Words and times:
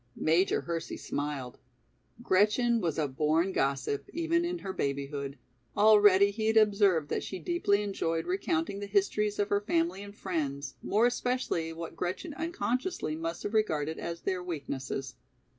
Major 0.15 0.61
Hersey 0.61 0.97
smiled; 0.97 1.59
Gretchen 2.23 2.81
was 2.81 2.97
a 2.97 3.07
born 3.07 3.51
gossip, 3.51 4.09
even 4.11 4.43
in 4.43 4.57
her 4.57 4.73
babyhood, 4.73 5.37
already 5.77 6.31
he 6.31 6.47
had 6.47 6.57
observed 6.57 7.07
that 7.09 7.21
she 7.23 7.37
deeply 7.37 7.83
enjoyed 7.83 8.25
recounting 8.25 8.79
the 8.79 8.87
histories 8.87 9.37
of 9.37 9.49
her 9.49 9.61
family 9.61 10.01
and 10.01 10.15
friends, 10.15 10.73
more 10.81 11.05
especially 11.05 11.71
what 11.71 11.95
Gretchen 11.95 12.33
unconsciously 12.33 13.15
must 13.15 13.43
have 13.43 13.53
regarded 13.53 13.99
as 13.99 14.21
their 14.21 14.43
weaknesses. 14.43 15.13